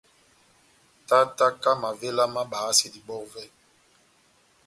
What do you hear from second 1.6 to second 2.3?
mavéla